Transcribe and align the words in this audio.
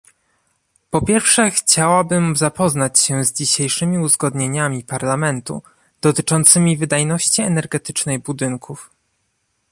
Po 0.89 1.01
pierwsze 1.05 1.51
chciałabym 1.51 2.35
zapoznać 2.35 2.99
się 2.99 3.23
z 3.23 3.33
dzisiejszymi 3.33 3.97
uzgodnieniami 3.99 4.83
Parlamentu 4.83 5.61
dotyczącymi 6.01 6.77
wydajności 6.77 7.41
energetycznej 7.41 8.19
budynków 8.19 8.89